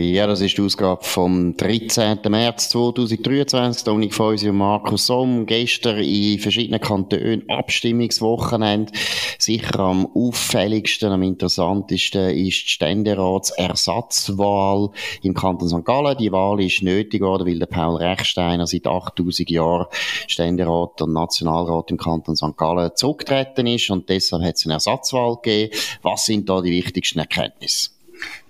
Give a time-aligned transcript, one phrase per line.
[0.00, 2.20] Ja, das ist die Ausgabe vom 13.
[2.28, 3.82] März 2023.
[3.82, 5.44] Dominik Feusi und Markus Somm.
[5.44, 8.92] Gestern in verschiedenen Kantonen Abstimmungswochenende.
[9.40, 14.90] Sicher am auffälligsten, am interessantesten ist die Ständeratsersatzwahl
[15.24, 15.84] im Kanton St.
[15.84, 16.16] Gallen.
[16.16, 19.86] Die Wahl ist nötig geworden, weil der Paul Rechsteiner seit 8000 Jahren
[20.28, 22.56] Ständerat und Nationalrat im Kanton St.
[22.56, 25.74] Gallen zurückgetreten ist und deshalb hat es eine Ersatzwahl gegeben.
[26.02, 27.97] Was sind da die wichtigsten Erkenntnisse?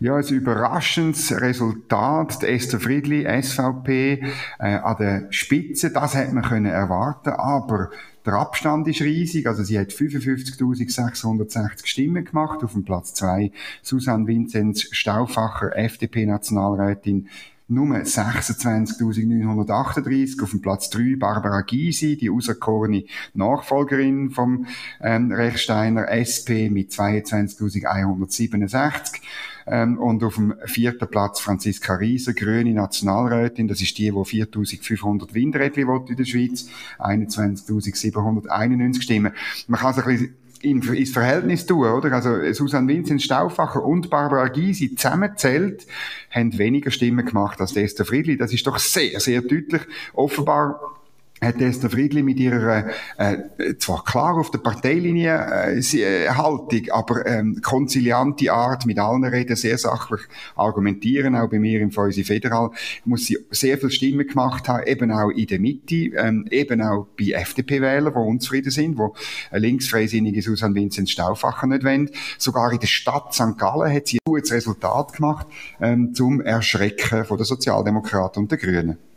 [0.01, 2.43] Ja, ein überraschendes Resultat.
[2.43, 4.23] Esther Friedli, SVP,
[4.59, 7.91] äh, an der Spitze, das hätte man können erwarten, aber
[8.25, 14.27] der Abstand ist riesig, also sie hat 55.660 Stimmen gemacht, auf dem Platz zwei Susanne
[14.27, 17.29] Vinzenz Stauffacher, FDP-Nationalrätin,
[17.69, 24.67] nur 26.938 auf dem Platz 3 Barbara Gysi, die auserkorene Nachfolgerin vom
[25.01, 29.21] ähm, Rechsteiner SP mit 22.167
[29.67, 33.69] ähm, und auf dem vierten Platz Franziska Rieser, grüne Nationalrätin.
[33.69, 36.71] Das ist die, die 4500 Windrädchen in der Schweiz.
[36.99, 39.35] 21.791 Stimmen.
[39.67, 42.13] Man kann es ein bisschen in, ins Verhältnis tun, oder?
[42.13, 45.87] Also Susanne Vincent Stauffacher und Barbara Gysi zusammenzählt,
[46.31, 48.37] haben weniger Stimmen gemacht als Esther Friedli.
[48.37, 49.83] Das ist doch sehr, sehr deutlich.
[50.13, 50.98] Offenbar
[51.41, 52.87] hat Esther Friedli mit ihrer,
[53.17, 53.37] äh,
[53.79, 59.57] zwar klar auf der Parteilinie äh, äh, Haltung, aber ähm, konziliante Art, mit allen reden,
[59.57, 60.21] sehr sachlich
[60.57, 62.71] argumentieren, auch bei mir im Fäusi Federal,
[63.05, 67.07] muss sie sehr viel Stimmen gemacht haben, eben auch in der Mitte, ähm, eben auch
[67.19, 69.15] bei FDP-Wählern, die unzufrieden sind, wo
[69.51, 72.11] eine linksfreisinnige Susanne Vincent Stauffacher nicht wollen.
[72.39, 73.59] Sogar in der Stadt St.
[73.59, 75.47] Gallen hat sie ein gutes Resultat gemacht,
[75.81, 79.08] ähm, zum Erschrecken von der Sozialdemokraten und der Grünen.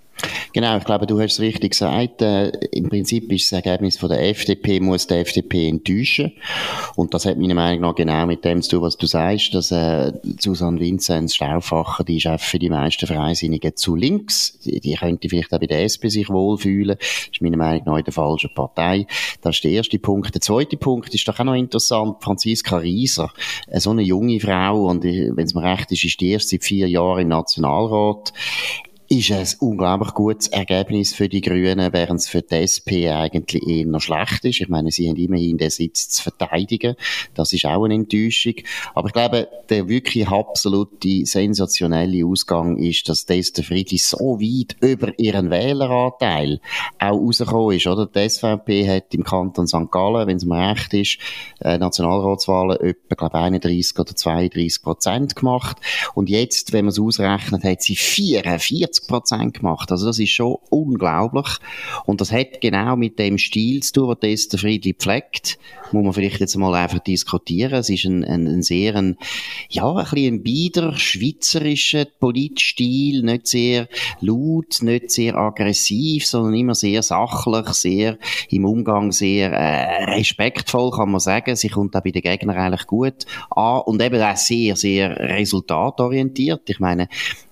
[0.54, 2.22] Genau, ich glaube, du hast es richtig gesagt.
[2.22, 6.34] Äh, Im Prinzip ist das Ergebnis von der FDP, muss die FDP enttäuschen.
[6.96, 9.72] Und das hat meiner Meinung nach genau mit dem zu tun, was du sagst, dass
[9.72, 14.60] äh, Susanne Vinzenz Stauffacher, die ist auch für die meisten Freisinnigen zu links.
[14.66, 16.98] Die, die könnte vielleicht auch bei der SP sich wohlfühlen.
[17.32, 19.08] Ist meiner Meinung nach in der falschen Partei.
[19.42, 20.34] Das ist der erste Punkt.
[20.34, 22.18] Der zweite Punkt ist doch auch noch interessant.
[22.22, 23.32] Franziska Rieser,
[23.68, 26.50] äh, so eine junge Frau, und äh, wenn es mir recht ist, ist die erst
[26.50, 28.34] seit vier Jahren im Nationalrat
[29.12, 33.86] ist ein unglaublich gutes Ergebnis für die Grünen, während es für die SP eigentlich eher
[33.86, 34.62] noch schlecht ist.
[34.62, 36.96] Ich meine, sie haben immerhin den Sitz zu verteidigen.
[37.34, 38.54] Das ist auch eine Enttäuschung.
[38.96, 45.12] Aber ich glaube, der wirklich absolute sensationelle Ausgang ist, dass Esther Friedli so weit über
[45.20, 46.62] ihren Wähleranteil
[46.98, 48.06] auch rausgekommen ist, oder?
[48.06, 49.92] Die SVP hat im Kanton St.
[49.92, 51.18] Gallen, wenn es mir recht ist,
[51.60, 55.78] äh, Nationalratswahlen etwa, glaube 31 oder 32 Prozent gemacht.
[56.14, 59.92] Und jetzt, wenn man es ausrechnet, hat sie 44 50 Prozent gemacht.
[59.92, 61.58] Also das ist schon unglaublich.
[62.06, 65.58] Und das hat genau mit dem Stil zu tun, den der Friedli pflegt.
[65.92, 67.74] Muss man vielleicht jetzt mal einfach diskutieren.
[67.74, 69.18] Es ist ein, ein, ein sehr, ein,
[69.70, 73.24] ja, ein bisschen ein bieder, schweizerischer Politstil.
[73.24, 73.88] Nicht sehr
[74.22, 78.18] laut, nicht sehr aggressiv, sondern immer sehr sachlich, sehr
[78.50, 81.56] im Umgang sehr äh, respektvoll, kann man sagen.
[81.56, 86.70] Sie kommt auch bei den Gegnern eigentlich gut an und eben auch sehr, sehr resultatorientiert.
[86.70, 87.08] Ich meine,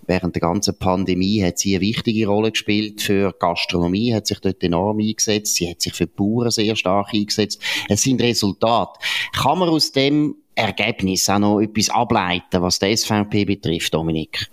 [0.10, 4.62] während der ganzen Pandemie hat sie eine wichtige Rolle gespielt für Gastronomie, hat sich dort
[4.64, 5.56] enorm eingesetzt.
[5.56, 7.62] Sie hat sich für die Bauern sehr stark eingesetzt.
[7.88, 9.00] Es sind Resultate.
[9.34, 14.50] Kann man aus dem Ergebnis auch noch etwas ableiten, was die SVP betrifft, Dominik?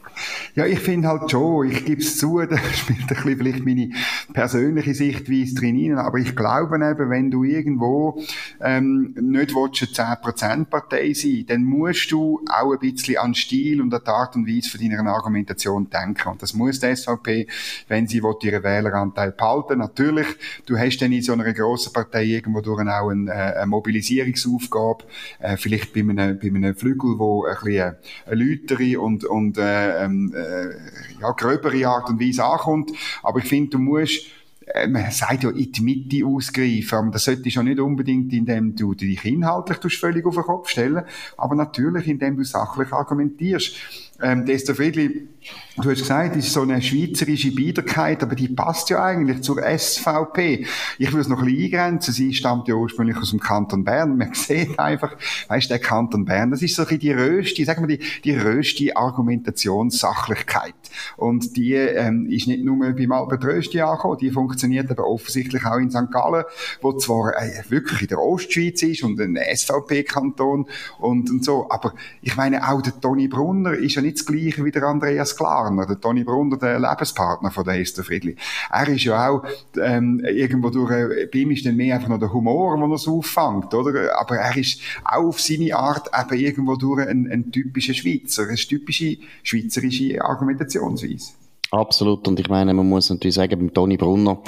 [0.55, 3.91] Ja, ich finde halt schon, ich gebe es zu, da spielt ein bisschen vielleicht meine
[4.33, 8.23] persönliche Sichtweise drin aber ich glaube eben, wenn du irgendwo
[8.61, 13.93] ähm, nicht willst, eine 10%-Partei sein dann musst du auch ein bisschen an Stil und
[13.93, 16.29] an die Art und Weise von deiner Argumentation denken.
[16.29, 17.47] Und das muss die SVP,
[17.89, 19.79] wenn sie will, ihren Wähleranteil behalten.
[19.79, 20.27] Natürlich,
[20.67, 25.05] du hast dann in so einer grossen Partei irgendwo durch auch eine, äh, eine Mobilisierungsaufgabe,
[25.41, 30.05] äh, vielleicht bei einem, bei einem Flügel, wo ein bisschen eine Lütere und, und äh,
[30.05, 32.93] ähm, äh, ja, gröbere Art und Weise ankommt.
[33.23, 34.27] Aber ich finde, du musst
[34.67, 38.75] äh, man sagt ja in die Mitte ausgreifen, aber das sollte schon nicht unbedingt, indem
[38.75, 41.05] du dich inhaltlich völlig auf den Kopf stellen,
[41.37, 43.77] aber natürlich, indem du sachlich argumentierst.
[44.23, 45.29] Ähm, Dester Friedli,
[45.77, 49.63] du hast gesagt, das ist so eine schweizerische Biederkeit, aber die passt ja eigentlich zur
[49.63, 50.65] SVP.
[50.99, 52.15] Ich will es noch ein bisschen eingrenzen.
[52.15, 54.17] Sie stammt ja ursprünglich aus dem Kanton Bern.
[54.17, 55.17] Man sieht einfach,
[55.49, 58.35] weißt der Kanton Bern, das ist so ein bisschen die röste, sagen wir die, die
[58.35, 60.75] röste Argumentationssachlichkeit.
[61.19, 65.77] Und die ähm, ist nicht nur beim Albert Rösti angekommen, die funktioniert aber offensichtlich auch
[65.77, 66.11] in St.
[66.11, 66.45] Gallen,
[66.81, 70.67] wo zwar äh, wirklich in der Ostschweiz ist und ein SVP-Kanton
[71.01, 71.93] und, und so, aber
[72.23, 75.87] ich meine, auch der Toni Brunner ist ja nicht das Gleiche wie der Andreas Klarner,
[75.87, 78.37] der Toni Brunner, der Lebenspartner von der Esther Friedli.
[78.71, 79.45] Er ist ja auch
[79.77, 82.99] ähm, irgendwo durch, äh, bei ihm ist dann mehr einfach noch der Humor, der er
[82.99, 84.19] so auffängt, oder?
[84.19, 88.57] Aber er ist auch auf seine Art eben irgendwo durch ein, ein typischer Schweizer, eine
[88.57, 91.46] typische schweizerische Argumentationsweise.
[91.77, 92.27] Absolut.
[92.27, 94.41] Und ich meine, man muss natürlich sagen, beim Toni Brunner,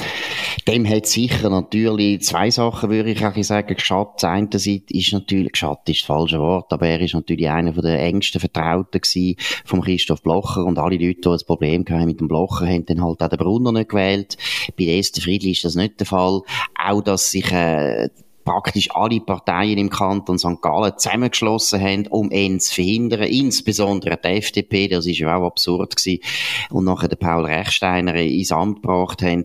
[0.67, 4.15] dem hat sicher natürlich zwei Sachen, würde ich auch sagen, geschadet.
[4.17, 7.73] Das eine Seite ist natürlich, geschadet ist das falsche Wort, aber er ist natürlich einer
[7.73, 9.37] der engsten Vertrauten gewesen
[9.67, 13.05] vom Christoph Blocher und alle Leute, die ein Problem hatten mit dem Blocher, haben dann
[13.05, 14.39] halt auch den Brunner nicht gewählt.
[14.79, 16.41] Bei der Esther Friedli ist das nicht der Fall.
[16.83, 18.09] Auch, dass sich, äh,
[18.49, 20.63] praktisch alle Parteien im Kanton St.
[20.63, 25.97] Gallen zusammengeschlossen haben, um ihn zu verhindern, insbesondere die FDP, das ist ja auch absurd
[25.97, 26.23] gewesen,
[26.71, 29.45] und nachher den Paul Rechsteiner ins Amt gebracht haben.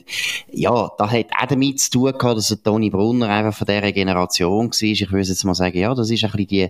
[0.54, 4.70] Ja, da hat auch damit zu tun gehabt, dass Toni Brunner einfach von dieser Generation
[4.70, 4.82] war.
[4.82, 6.70] Ich würde jetzt mal sagen, ja, das ist ein bisschen die,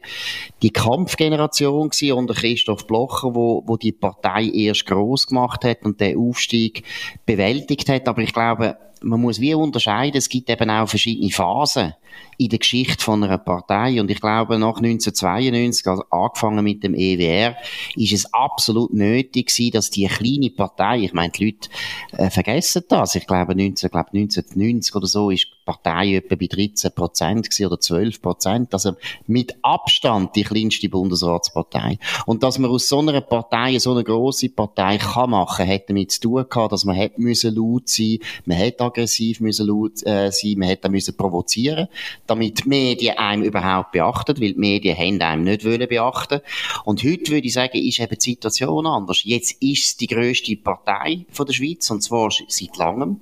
[0.63, 6.01] die Kampfgeneration gewesen unter Christoph Blocher, wo, wo die Partei erst gross gemacht hat und
[6.01, 6.83] den Aufstieg
[7.27, 8.07] bewältigt hat.
[8.07, 11.93] Aber ich glaube, man muss wie unterscheiden, es gibt eben auch verschiedene Phasen
[12.37, 13.99] in der Geschichte von einer Partei.
[13.99, 17.55] Und ich glaube, nach 1992, also angefangen mit dem EWR,
[17.95, 21.69] ist es absolut nötig gewesen, dass die kleine Partei, ich meine, die Leute
[22.17, 23.15] äh, vergessen das.
[23.15, 28.21] Ich glaube, 19, glaube 1990 oder so ist Partei etwa bei 13 Prozent oder 12
[28.21, 28.73] Prozent.
[28.73, 28.93] Also
[29.27, 31.99] mit Abstand die kleinste Bundesratspartei.
[32.25, 36.11] Und dass man aus so einer Partei so eine grosse Partei kann machen, hat damit
[36.11, 40.31] zu tun gehabt, dass man hätte müssen laut sein, man hätte aggressiv müssen laut äh,
[40.31, 41.87] sein, man hätte müssen provozieren
[42.27, 46.41] damit die Medien einem überhaupt beachten, weil die Medien haben einem nicht wollen beachten.
[46.83, 49.23] Und heute würde ich sagen, ist eben die Situation anders.
[49.23, 53.21] Jetzt ist es die grösste Partei von der Schweiz, und zwar seit langem.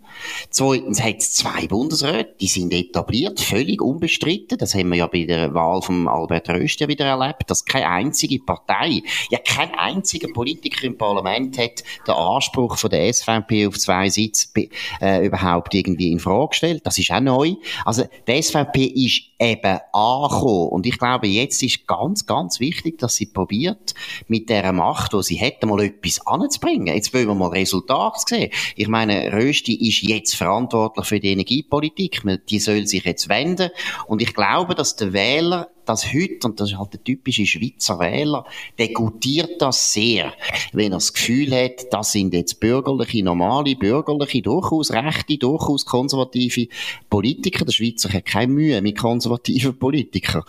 [0.49, 4.57] Zweitens hat es zwei Bundesräte, die sind etabliert, völlig unbestritten.
[4.57, 8.39] Das haben wir ja bei der Wahl von Albert Rösti wieder erlebt, dass keine einzige
[8.39, 14.09] Partei, ja kein einziger Politiker im Parlament hat den Anspruch von der SVP auf zwei
[14.09, 14.47] Sitze
[15.01, 16.81] äh, überhaupt irgendwie in Frage gestellt.
[16.83, 17.53] Das ist auch neu.
[17.85, 20.69] Also die SVP ist eben angekommen.
[20.69, 23.93] Und ich glaube, jetzt ist ganz, ganz wichtig, dass sie probiert,
[24.27, 26.93] mit der Macht, die sie hätte, mal etwas anzubringen.
[26.93, 28.51] Jetzt wollen wir mal Resultate sehen.
[28.75, 32.21] Ich meine, Rösti ist jetzt verantwortlich für die Energiepolitik.
[32.49, 33.71] Die soll sich jetzt wenden.
[34.05, 37.99] Und ich glaube, dass der Wähler das heute, und das ist halt der typische Schweizer
[37.99, 38.45] Wähler,
[38.77, 40.33] der gutiert das sehr,
[40.73, 46.67] wenn er das Gefühl hat, das sind jetzt bürgerliche, normale, bürgerliche, durchaus rechte, durchaus konservative
[47.09, 47.65] Politiker.
[47.65, 50.43] Der Schweizer hat keine Mühe mit konservativen Politikern.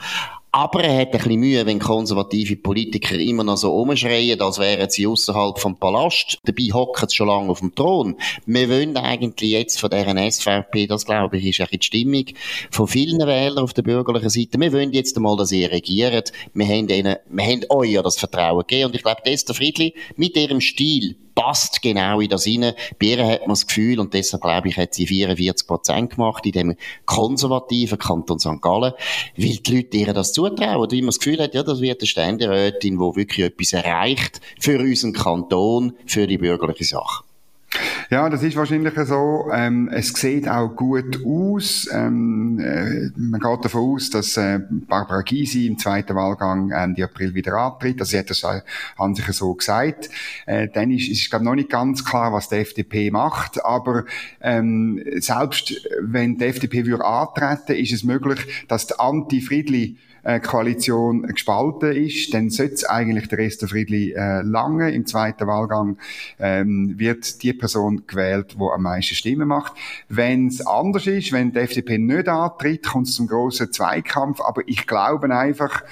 [0.54, 4.90] Aber er hat ein bisschen Mühe, wenn konservative Politiker immer noch so umschreien, als wären
[4.90, 6.36] sie außerhalb vom Palast.
[6.44, 8.16] Dabei hocken sie schon lange auf dem Thron.
[8.44, 12.26] Wir wollen eigentlich jetzt von deren SVP, das glaube ich, ist ein die Stimmung
[12.70, 14.60] von vielen Wählern auf der bürgerlichen Seite.
[14.60, 16.32] Wir wollen jetzt einmal, dass ihr regiert.
[16.52, 18.90] Wir haben ihnen, wir haben euch ja das Vertrauen gegeben.
[18.90, 22.72] Und ich glaube, Esther Friedli mit ihrem Stil passt genau in das rein.
[23.00, 26.44] Bei ihr hat man das Gefühl, und deshalb glaube ich, hat sie 44 Prozent gemacht
[26.46, 26.76] in dem
[27.06, 28.60] konservativen Kanton St.
[28.60, 28.92] Gallen,
[29.36, 30.90] weil die Leute ihr das zutrauen.
[30.90, 34.78] Weil man das Gefühl hat, ja, das wird eine Ständerätin, die wirklich etwas erreicht für
[34.78, 37.24] unseren Kanton, für die bürgerliche Sache.
[38.10, 39.50] Ja, das ist wahrscheinlich so.
[39.52, 41.88] Ähm, es sieht auch gut aus.
[41.92, 47.34] Ähm, äh, man geht davon aus, dass äh, Barbara Gysi im zweiten Wahlgang Ende April
[47.34, 48.00] wieder antritt.
[48.00, 48.44] Also sie hat das
[48.96, 50.10] an sich so gesagt.
[50.46, 53.64] Äh, dann ist, ist glaube noch nicht ganz klar, was die FDP macht.
[53.64, 54.04] Aber
[54.40, 61.22] ähm, selbst wenn die FDP würde antreten, ist es möglich, dass die Anti-Friedli äh, Koalition
[61.22, 64.92] gespalten ist, dann sollte eigentlich der Rest der Friedli äh, lange.
[64.92, 65.98] Im zweiten Wahlgang
[66.38, 69.72] ähm, wird die Person gewählt, die am meisten Stimmen macht.
[70.08, 74.40] Wenn es anders ist, wenn die FDP nicht antritt, kommt es zum grossen Zweikampf.
[74.40, 75.82] Aber ich glaube einfach,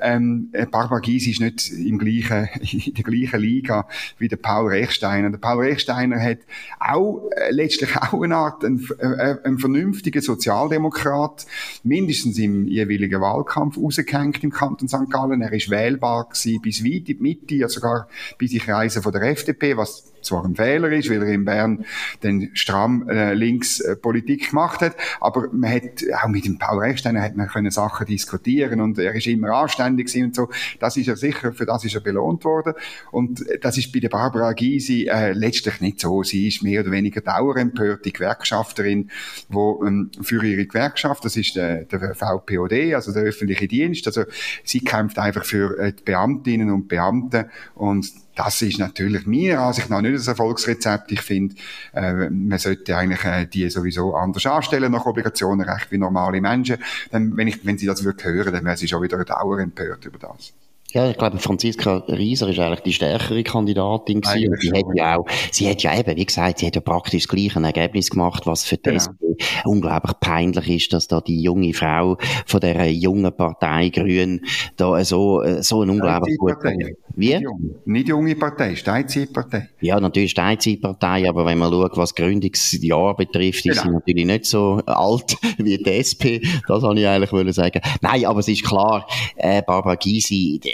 [0.00, 3.86] ähm, Barbara Gysi ist nicht im gleichen, in der gleichen Liga
[4.18, 5.30] wie der Paul Rechsteiner.
[5.30, 6.38] Der Paul Rechsteiner hat
[6.78, 11.46] auch äh, letztlich auch eine Art, ein, äh, ein vernünftiger Sozialdemokrat,
[11.82, 15.10] mindestens im jeweiligen Wahlkampf rausgehängt im Kanton St.
[15.10, 15.40] Gallen.
[15.40, 19.12] Er ist wählbar gewesen bis weit in die Mitte, ja sogar bis in Kreise von
[19.12, 21.84] der FDP, was zwar ein Fehler ist, weil er in Bern
[22.22, 26.78] den stramm äh, links äh, Politik gemacht hat, aber man hat auch mit dem Paul
[26.78, 30.48] Rechsteiner hat man können Sachen diskutieren und er ist immer anständig und so.
[30.80, 32.74] Das ist er sicher, für das ist er belohnt worden
[33.10, 36.22] und das ist bei der Barbara Gysi äh, letztlich nicht so.
[36.22, 39.10] Sie ist mehr oder weniger dauerempört, die Gewerkschafterin,
[39.48, 44.24] wo ähm, für ihre Gewerkschaft, das ist der, der VPOD, also der öffentliche Dienst, also
[44.64, 49.90] sie kämpft einfach für äh, die Beamtinnen und Beamten und das ist natürlich meiner Ansicht
[49.90, 51.10] nach nicht das Erfolgsrezept.
[51.10, 51.56] Ich finde,
[51.92, 56.76] äh, man sollte eigentlich äh, die sowieso anders anstellen nach Obligationenrecht wie normale Menschen.
[57.10, 60.04] Dann, wenn, ich, wenn sie das wirklich hören, dann wäre sie schon wieder dauernd empört
[60.04, 60.52] über das.
[60.92, 64.48] Ja, ich glaube, Franziska Rieser ist eigentlich die stärkere Kandidatin gewesen.
[64.48, 67.24] Und sie hat ja auch, sie hat ja eben, wie gesagt, sie hat ja praktisch
[67.24, 68.96] das gleiche Ergebnis gemacht, was für die genau.
[69.04, 69.28] SP
[69.64, 72.16] unglaublich peinlich ist, dass da die junge Frau
[72.46, 74.40] von der jungen Partei Grün
[74.76, 76.72] da so, so ein unglaublich guter,
[77.14, 77.34] wie?
[77.34, 79.68] Nicht junge, nicht junge Partei, Steinzeitpartei.
[79.80, 83.74] Ja, natürlich Steinzeitpartei, aber wenn man schaut, was Gründungsjahr betrifft, genau.
[83.74, 86.40] ist sie natürlich nicht so alt wie die SP.
[86.68, 87.80] Das wollte ich eigentlich sagen.
[88.00, 90.70] Nein, aber es ist klar, äh, Barbara Gysi, äh,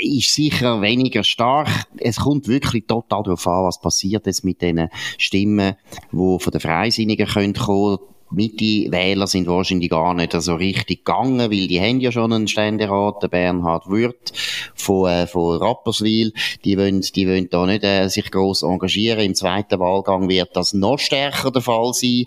[0.00, 1.68] ist sicher weniger stark.
[1.98, 5.76] Es kommt wirklich total darauf an, was passiert jetzt mit den Stimmen,
[6.12, 7.98] die von den Freisinnigen kommen kommen.
[8.30, 13.22] Mitte-Wähler sind wahrscheinlich gar nicht so richtig gegangen, weil die haben ja schon einen Ständerat,
[13.22, 14.32] der Bernhard Würth
[14.74, 16.32] von, äh, von Rapperswil.
[16.64, 19.20] Die wollen, die wollen da nicht äh, sich gross engagieren.
[19.20, 22.24] Im zweiten Wahlgang wird das noch stärker der Fall sein.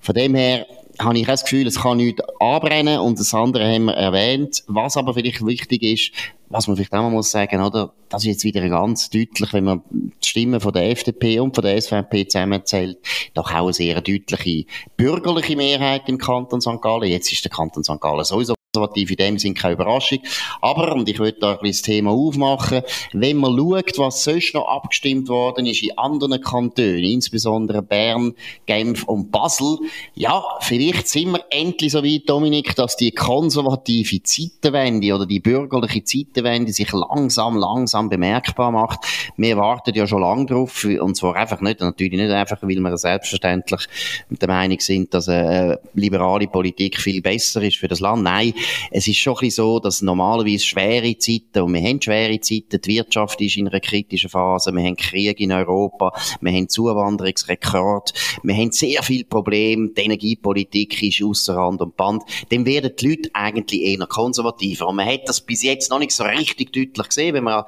[0.00, 0.66] Von dem her,
[0.98, 4.62] habe ich das Gefühl, es kann nichts anbrennen und das andere haben wir erwähnt.
[4.66, 6.12] Was aber vielleicht wichtig ist,
[6.48, 7.92] was man vielleicht auch mal muss sagen, oder?
[8.08, 11.64] Das ist jetzt wieder ganz deutlich, wenn man die Stimmen von der FDP und von
[11.64, 12.98] der SVP zusammenzählt,
[13.34, 16.80] doch auch eine sehr deutliche bürgerliche Mehrheit im Kanton St.
[16.80, 17.10] Gallen.
[17.10, 18.00] Jetzt ist der Kanton St.
[18.00, 20.18] Gallen sowieso konservativ in dem Sinn keine Überraschung.
[20.60, 24.54] Aber, und ich würde da ein bisschen das Thema aufmachen, wenn man schaut, was sonst
[24.54, 28.34] noch abgestimmt worden ist in anderen Kantonen, insbesondere Bern,
[28.66, 29.78] Genf und Basel,
[30.14, 36.04] ja, vielleicht sind wir endlich so weit, Dominik, dass die konservative Zeitenwende oder die bürgerliche
[36.04, 39.00] Zeitenwende sich langsam, langsam bemerkbar macht.
[39.36, 42.96] Wir warten ja schon lange drauf, und zwar einfach nicht, natürlich nicht einfach, weil wir
[42.96, 43.86] selbstverständlich
[44.30, 48.22] der Meinung sind, dass eine liberale Politik viel besser ist für das Land.
[48.22, 48.54] Nein,
[48.90, 52.80] es ist schon ein bisschen so, dass normalerweise schwere Zeiten, und wir haben schwere Zeiten,
[52.80, 58.12] die Wirtschaft ist in einer kritischen Phase, wir haben Krieg in Europa, wir haben Zuwanderungsrekord,
[58.42, 63.08] wir haben sehr viele Probleme, die Energiepolitik ist ausser Rand und Band, dann werden die
[63.08, 64.88] Leute eigentlich eher konservativer.
[64.88, 67.64] Und man hat das bis jetzt noch nicht so richtig deutlich gesehen, wenn man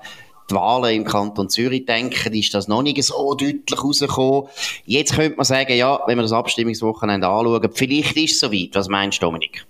[0.50, 4.48] die Wahlen im Kanton Zürich denken, ist das noch nicht so deutlich rausgekommen.
[4.84, 8.70] Jetzt könnte man sagen, ja, wenn wir das Abstimmungswochenende anschauen, vielleicht ist es soweit.
[8.74, 9.66] Was meinst du, Dominik?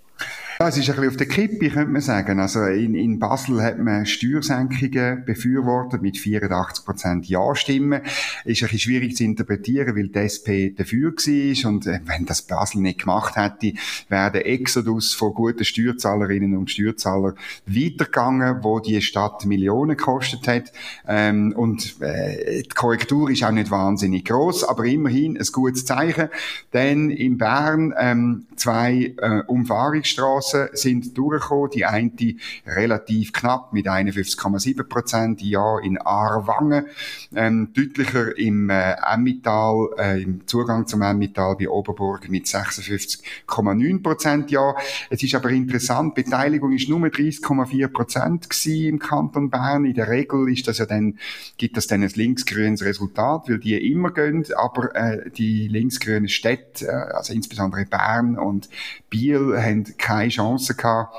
[0.58, 2.40] Ja, es ist ein bisschen auf der Kippe, könnte man sagen.
[2.40, 8.00] Also in, in Basel hat man Steuersenkungen befürwortet mit 84% Ja-Stimmen.
[8.46, 11.70] Ist ein bisschen schwierig zu interpretieren, weil die SP dafür war.
[11.70, 13.74] Und äh, wenn das Basel nicht gemacht hätte,
[14.08, 17.34] wäre der Exodus von guten Steuerzahlerinnen und Steuerzahlern
[17.66, 20.72] weitergegangen, wo die Stadt Millionen gekostet hat.
[21.06, 26.30] Ähm, und äh, die Korrektur ist auch nicht wahnsinnig groß, aber immerhin ein gutes Zeichen.
[26.72, 31.70] Denn in Bern ähm, zwei äh, Umfahrungsstraßen Straßen sind durchgekommen.
[31.70, 32.12] Die eine
[32.66, 36.86] relativ knapp mit 51,7 Prozent, ja in Aarwangen.
[37.34, 44.50] Ähm, deutlicher im äh, Emmital, äh, im Zugang zum Emmital bei Oberburg mit 56,9 Prozent,
[44.50, 44.74] ja.
[45.10, 49.84] Es ist aber interessant, Beteiligung ist nur 30,4 Prozent im Kanton Bern.
[49.84, 51.18] In der Regel ist das ja dann,
[51.56, 56.86] gibt das dann ein linksgrünes Resultat, weil die immer gehen, aber äh, die linksgrünen Städte,
[56.86, 58.68] äh, also insbesondere Bern und
[59.10, 61.14] Biel, haben keine Chance gehabt.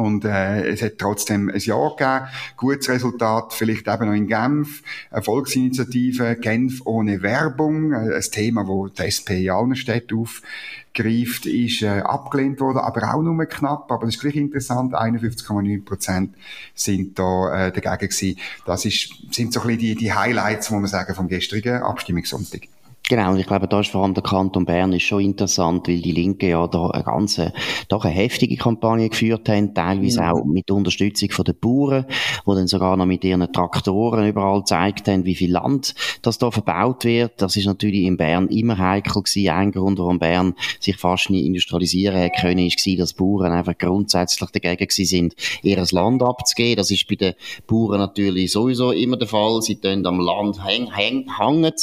[0.00, 2.28] Und äh, es hat trotzdem ein Jahr gegeben.
[2.56, 4.82] Gutes Resultat, vielleicht eben noch in Genf.
[5.10, 7.92] Eine Volksinitiative Genf ohne Werbung.
[7.92, 13.14] Äh, ein Thema, wo die SP in allen Städten aufgreift, ist äh, abgelehnt worden, aber
[13.14, 13.90] auch nur knapp.
[13.92, 14.94] Aber das ist gleich interessant.
[14.94, 16.34] 51,9 Prozent
[16.74, 18.38] sind da äh, dagegen gewesen.
[18.64, 22.68] Das ist, sind so ein bisschen die, die Highlights, muss man sagen, vom gestrigen Abstimmungssonntag.
[23.10, 26.00] Genau, und ich glaube, da ist vor allem der Kanton Bern ist schon interessant, weil
[26.00, 27.52] die Linke ja da eine ganze,
[27.88, 30.30] doch eine heftige Kampagne geführt haben, teilweise ja.
[30.30, 32.06] auch mit Unterstützung von den Bauern,
[32.46, 36.52] die dann sogar noch mit ihren Traktoren überall gezeigt haben, wie viel Land das da
[36.52, 37.42] verbaut wird.
[37.42, 39.48] Das ist natürlich in Bern immer heikel gewesen.
[39.48, 44.50] Ein Grund, warum Bern sich fast nie industrialisieren können, ist gewesen, dass Bauern einfach grundsätzlich
[44.50, 46.76] dagegen gewesen sind, ihr Land abzugeben.
[46.76, 47.34] Das ist bei den
[47.66, 49.62] Bauern natürlich sowieso immer der Fall.
[49.62, 51.74] Sie tun am Land hängen, hängen, hängen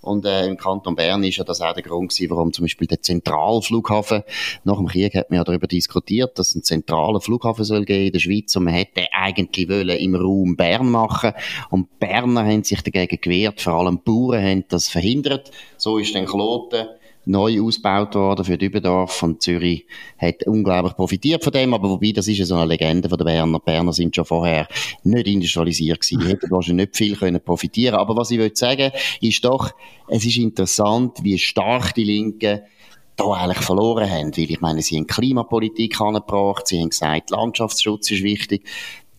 [0.00, 2.86] und äh, im Kanton Bern ist ja das auch der Grund gewesen, warum zum Beispiel
[2.86, 4.22] der Zentralflughafen,
[4.64, 8.06] nach dem Krieg hat man ja darüber diskutiert, dass es einen zentralen Flughafen soll geben
[8.06, 11.32] in der Schweiz und man hätte eigentlich wollen im Raum Bern machen
[11.70, 15.50] und Berner haben sich dagegen gewehrt, vor allem Bauern haben das verhindert.
[15.76, 16.86] So ist dann Kloten
[17.24, 19.86] neu ausgebaut worden für Dübendorf und Zürich
[20.18, 23.26] hat unglaublich profitiert von dem, aber wobei, das ist ja so eine Legende von den
[23.26, 23.58] Berner.
[23.58, 24.66] Die Berner sind schon vorher
[25.04, 27.96] nicht industrialisiert gewesen, die hätten wahrscheinlich nicht viel können profitieren.
[27.96, 29.70] Aber was ich will sagen, ist doch,
[30.08, 32.60] es ist interessant, wie stark die Linken
[33.16, 38.10] da eigentlich verloren haben, weil ich meine, sie haben Klimapolitik angebracht, sie haben gesagt, Landschaftsschutz
[38.10, 38.66] ist wichtig,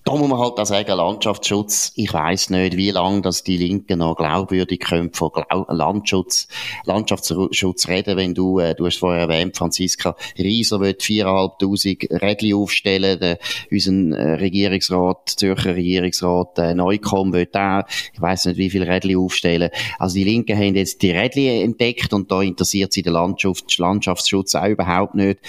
[0.06, 4.00] da muss man halt auch sagen, Landschaftsschutz, ich weiß nicht, wie lange dass die Linken
[4.00, 6.48] noch glaubwürdig können von Glau Landschutz,
[6.84, 13.20] Landschaftsschutz reden, wenn du, äh, du hast vorher erwähnt, Franziska Rieser wird 4'500 Rädchen aufstellen,
[13.20, 13.40] der,
[13.72, 17.84] unser äh, Regierungsrat, Zürcher Regierungsrat äh, Neukomm wird auch,
[18.14, 19.70] ich weiß nicht, wie viele Rädchen aufstellen.
[20.00, 24.56] Also die Linken haben jetzt die Rädchen entdeckt und da interessiert sie den Landschafts Landschaftsschutz
[24.56, 25.40] auch überhaupt nicht.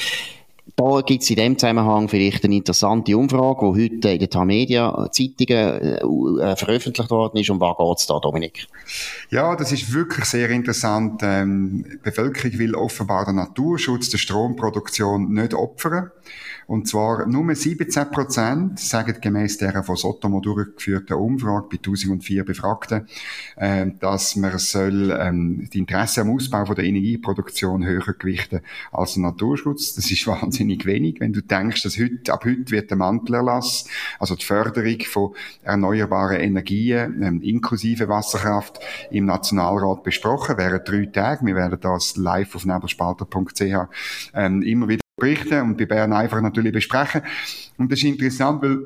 [0.76, 5.08] Da gibt es in dem Zusammenhang vielleicht eine interessante Umfrage, die heute in den Tamedia
[5.12, 7.50] Zeitungen äh, veröffentlicht worden ist.
[7.50, 8.66] Um was geht es da, Dominik?
[9.30, 11.20] Ja, das ist wirklich sehr interessant.
[11.22, 16.10] Ähm, die Bevölkerung will offenbar den Naturschutz der Stromproduktion nicht opfern.
[16.66, 23.06] Und zwar nur 17 Prozent sagen gemäß der von Sotomo durchgeführten Umfrage bei 1004 Befragten,
[23.56, 28.60] äh, dass man soll ähm, die Interesse am Ausbau von der Energieproduktion höher gewichten
[28.92, 29.94] als Naturschutz.
[29.94, 33.86] Das ist wahnsinnig wenig, wenn du denkst, dass heute, ab heute wird der Mantelerlass,
[34.18, 38.80] also die Förderung von erneuerbaren Energien, ähm, inklusive Wasserkraft,
[39.10, 41.46] im Nationalrat besprochen, während drei Tage.
[41.46, 43.62] Wir werden das live auf nebelspalter.ch
[44.34, 47.22] ähm, immer wieder berichten und bei Bern einfach natürlich besprechen.
[47.78, 48.78] Und das ist interessant, weil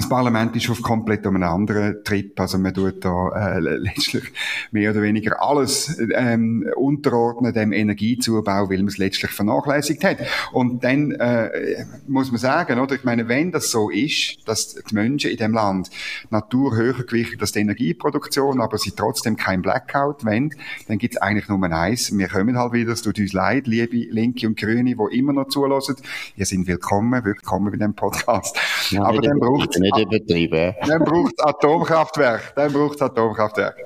[0.00, 2.38] das Parlament ist auf komplett um einen anderen Trip.
[2.40, 4.24] Also man tut da äh, letztlich
[4.70, 10.18] mehr oder weniger alles ähm, unterordnen dem Energiezubau, weil man es letztlich vernachlässigt hat.
[10.52, 14.94] Und dann äh, muss man sagen, oder ich meine, wenn das so ist, dass die
[14.94, 15.90] Menschen in dem Land
[16.30, 20.54] Natur höher gewichtet als die Energieproduktion, aber sie trotzdem kein Blackout wollen,
[20.88, 22.16] dann gibt es eigentlich nur eins.
[22.16, 25.48] Wir kommen halt wieder, es tut uns leid, liebe Linke und Grüne, die immer noch
[25.48, 25.96] zulassen.
[26.36, 28.56] Ihr seid willkommen, willkommen bei dem Podcast.
[28.90, 30.74] Ja, aber dann braucht nicht übertrieben.
[30.86, 32.52] Dann braucht es Atomkraftwerk.
[32.56, 33.76] Dann braucht es Atomkraftwerk.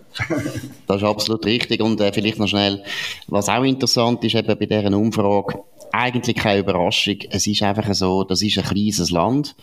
[0.86, 1.82] das ist absolut richtig.
[1.82, 2.82] Und äh, vielleicht noch schnell,
[3.28, 5.58] was auch interessant ist eben bei dieser Umfrage,
[5.92, 7.16] eigentlich keine Überraschung.
[7.30, 9.54] Es ist einfach so, das ist ein kleines Land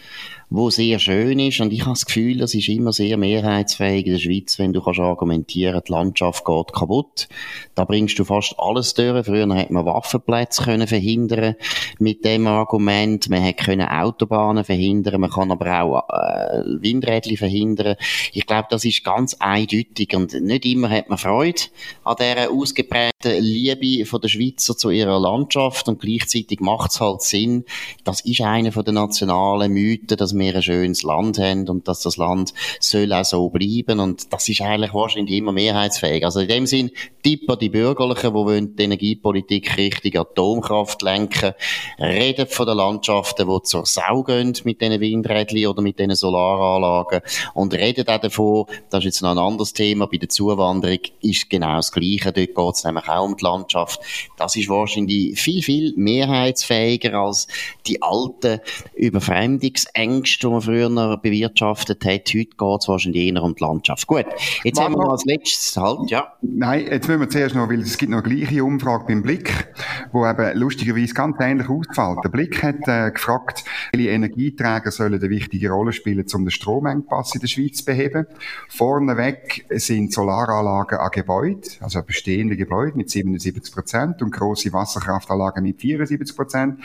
[0.54, 1.62] wo sehr schön ist.
[1.62, 4.82] Und ich habe das Gefühl, das ist immer sehr mehrheitsfähig in der Schweiz, wenn du
[4.82, 7.30] kannst argumentieren, die Landschaft geht kaputt.
[7.74, 9.26] Da bringst du fast alles durch.
[9.26, 11.56] Früher hätte man Waffenplätze können verhindern
[12.00, 13.30] mit dem Argument.
[13.30, 15.22] Man hätte können Autobahnen verhindern.
[15.22, 17.96] Man kann aber auch äh, Windrädchen verhindern.
[18.34, 20.14] Ich glaube, das ist ganz eindeutig.
[20.14, 21.62] Und nicht immer hat man Freude
[22.04, 25.88] an dieser ausgeprägten Liebe von der Schweizer zu ihrer Landschaft.
[25.88, 27.64] Und gleichzeitig macht es halt Sinn.
[28.04, 32.18] Das ist einer den nationalen Mythen, dass wir ein schönes Land haben und dass das
[32.18, 36.26] Land soll auch so bleiben und das ist eigentlich wahrscheinlich immer mehrheitsfähig.
[36.26, 36.92] Also in dem Sinn,
[37.24, 41.54] Tipper die Bürgerlichen, die die Energiepolitik Richtung Atomkraft lenken,
[42.00, 47.22] reden von den Landschaften, die zur Sau gehen mit diesen Windrädchen oder mit diesen Solaranlagen
[47.54, 51.50] und reden auch davon, das ist jetzt noch ein anderes Thema, bei der Zuwanderung ist
[51.50, 54.02] genau das Gleiche, dort geht es nämlich auch um die Landschaft.
[54.38, 57.48] Das ist wahrscheinlich viel, viel mehrheitsfähiger als
[57.86, 58.60] die alten
[58.96, 62.12] Überfremdungsängste Mist, den man früher bewirtschaftet hat.
[62.12, 64.08] Heute geht es wahrscheinlich eher um die Landschaft.
[64.08, 64.26] Gut,
[64.64, 66.34] jetzt Warte haben wir noch als letztes halt, ja.
[66.42, 69.71] Nein, jetzt müssen wir zuerst noch, weil es gibt noch eine gleiche Umfrage beim Blick,
[70.12, 72.20] wo eben lustigerweise ganz ähnlich ausfällt.
[72.24, 77.36] Der Blick hat äh, gefragt, welche Energieträger sollen eine wichtige Rolle spielen, um den Stromengpass
[77.36, 78.26] in der Schweiz zu beheben.
[78.70, 85.80] Vorneweg sind Solaranlagen an Gebäuden, also bestehende Gebäude mit 77 Prozent und grosse Wasserkraftanlagen mit
[85.80, 86.80] 74 Prozent.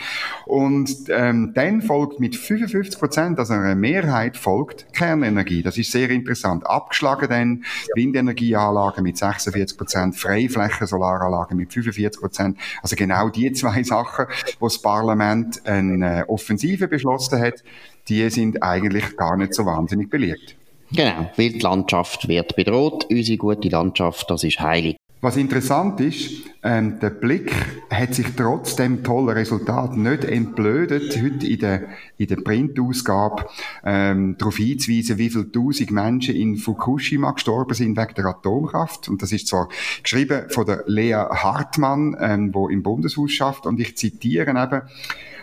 [0.45, 5.63] Und ähm, dann folgt mit 55 Prozent Prozent, also eine Mehrheit folgt Kernenergie.
[5.63, 6.67] Das ist sehr interessant.
[6.67, 7.63] Abgeschlagen dann
[7.95, 12.57] Windenergieanlagen mit 46 Prozent, Freiflächen, Solaranlagen mit 45 Prozent.
[12.81, 14.25] Also genau die zwei Sachen,
[14.59, 17.63] wo das Parlament eine Offensive beschlossen hat,
[18.07, 20.55] die sind eigentlich gar nicht so wahnsinnig beliebt.
[20.91, 23.07] Genau, weil die Landschaft wird bedroht.
[23.09, 24.95] Unsere gute Landschaft, das ist heilig.
[25.19, 27.53] Was interessant ist, ähm, der Blick
[27.89, 31.83] hat sich trotz dem tollen Resultat nicht entblödet, heute in der,
[32.17, 33.45] in der Printausgabe
[33.83, 39.07] ähm, darauf hinzuweisen, wie viele tausend Menschen in Fukushima gestorben sind wegen der Atomkraft.
[39.09, 39.69] Und das ist zwar
[40.01, 44.81] geschrieben von der Lea Hartmann, ähm, im Bundeshaus schafft, und ich zitiere eben,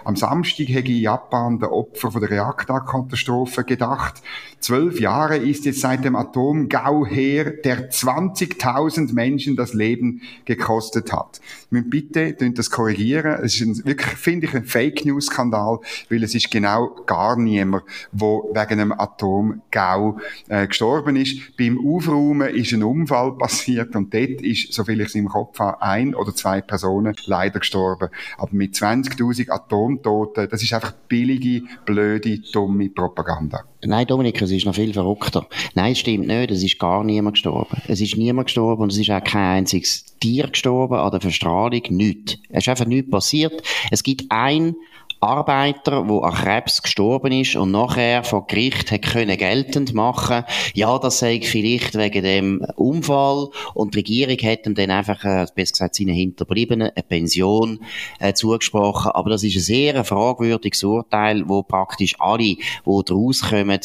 [0.05, 4.23] am Samstag hätte Japan der Opfer von der Reaktorkatastrophe gedacht.
[4.61, 11.41] Zwölf Jahre ist jetzt seit dem Atomgau her, der 20.000 Menschen das Leben gekostet hat.
[11.71, 13.41] Wir bitte das korrigieren.
[13.43, 17.37] Es ist ein, wirklich, finde ich, ein Fake News Skandal, weil es ist genau gar
[17.37, 21.57] niemand, wo wegen einem Atomgau äh, gestorben ist.
[21.57, 25.83] Beim Aufräumen ist ein Unfall passiert und dort ist, soviel ich es im Kopf habe,
[25.83, 28.09] ein oder zwei Personen leider gestorben.
[28.39, 33.65] Aber mit 20.000 Atomtoten, das ist einfach billige, blöde, dumme Propaganda.
[33.87, 35.47] Nein, Dominik, es ist noch viel verrückter.
[35.75, 36.51] Nein, es stimmt nicht.
[36.51, 37.77] Es ist gar niemand gestorben.
[37.89, 41.83] Es ist niemand gestorben und es ist auch kein einziges Tier gestorben an der Verstrahlung.
[41.91, 42.39] Nichts.
[42.49, 43.63] Es ist einfach nichts passiert.
[43.91, 44.75] Es gibt ein
[45.25, 50.99] Arbeiter, der an Krebs gestorben ist und nachher vor Gericht hat können geltend machen, ja,
[50.99, 55.73] das sei vielleicht wegen dem Unfall und die Regierung hat ihm dann einfach, äh, besser
[55.73, 57.81] gesagt, seinen Hinterbliebenen eine Pension
[58.19, 59.13] äh, zugesprochen.
[59.13, 63.81] Aber das ist ein sehr fragwürdiges Urteil, wo praktisch alle, die daraus kommen,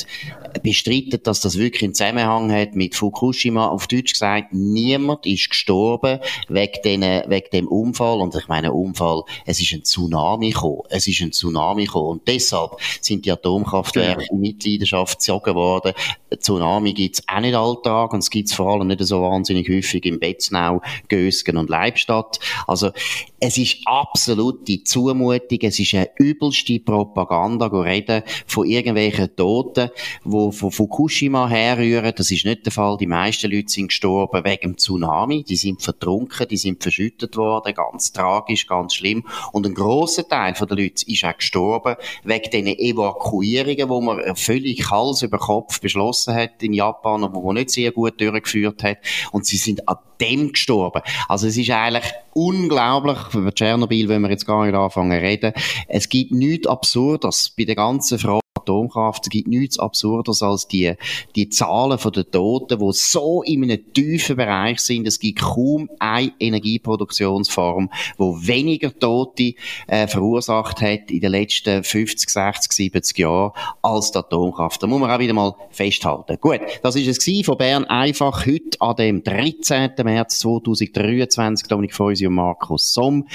[0.63, 3.67] bestreiten, dass das wirklich einen Zusammenhang hat mit Fukushima.
[3.67, 8.19] Auf Deutsch gesagt, niemand ist gestorben wegen, den, wegen dem Unfall.
[8.19, 10.84] Und ich meine, Unfall, es ist ein Tsunami gekommen.
[10.89, 12.10] Es ist ein Tsunami gekommen.
[12.10, 15.94] Und deshalb sind die Atomkraftwerke in Mitleidenschaft gezogen worden.
[16.38, 20.20] Tsunami gibt's auch nicht alltag und es gibt's vor allem nicht so wahnsinnig häufig im
[20.20, 22.39] Betznau, Gösgen und Leibstadt.
[22.68, 22.92] Also,
[23.39, 29.89] es ist absolute Zumutung, es ist eine übelste Propaganda, reden von irgendwelchen Toten,
[30.25, 32.13] die von Fukushima herrühren.
[32.15, 32.97] Das ist nicht der Fall.
[32.97, 35.43] Die meisten Leute sind gestorben wegen dem Tsunami.
[35.43, 37.73] Die sind vertrunken, die sind verschüttet worden.
[37.73, 39.25] Ganz tragisch, ganz schlimm.
[39.54, 44.89] Und ein grosser Teil der Leute ist auch gestorben wegen diesen Evakuierungen, wo man völlig
[44.89, 48.97] Hals über Kopf beschlossen hat in Japan, aber wo nicht sehr gut durchgeführt hat.
[49.32, 51.02] Und sie sind an dem gestorben.
[51.28, 55.54] Also es ist eigentlich unglaublich, über Tschernobyl wenn wir jetzt gar nicht anfangen zu reden.
[55.88, 59.24] Es gibt nichts Absurdes bei der ganzen Frage Atomkraft.
[59.24, 60.93] Es gibt nichts Absurdes als die,
[61.36, 65.08] die Zahlen den Toten, die so in einem tiefen Bereich sind.
[65.08, 69.54] Es gibt kaum eine Energieproduktionsform, wo weniger Tote
[69.88, 74.82] äh, verursacht hat in den letzten 50, 60, 70 Jahren als die Atomkraft.
[74.82, 76.38] Da muss man auch wieder mal festhalten.
[76.39, 79.91] Gut, das ist es von Bern einfach heute an dem 13.
[80.04, 81.67] März 2023.
[81.67, 83.28] Dominik Feusi und Markus Somm.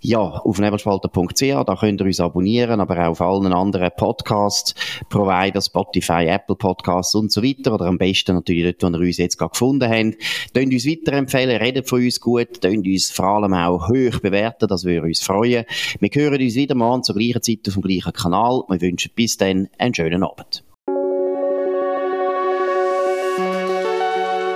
[0.00, 5.60] Ja, auf nebelspalter.ch, da könnt ihr uns abonnieren, aber auch auf allen anderen Podcasts Podcast-Provider,
[5.60, 7.74] Spotify, Apple Podcasts und so weiter.
[7.74, 10.54] Oder am besten natürlich dort, wo ihr uns jetzt gerade gefunden habt.
[10.54, 14.84] Tönt uns weiterempfehlen, redet von uns gut, tönt uns vor allem auch hoch bewerten, das
[14.84, 15.64] würde uns freuen.
[16.00, 18.62] Wir hören uns wieder morgen zur gleichen Zeit auf dem gleichen Kanal.
[18.68, 20.64] Wir wünschen bis dann einen schönen Abend.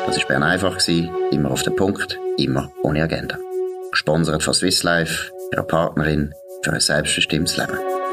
[0.07, 0.79] Das war Bern einfach,
[1.33, 3.39] immer auf den Punkt, immer ohne Agenda.
[3.91, 8.06] Gesponsert von Swiss Life, ihrer Partnerin für ein selbstbestimmtes Leben.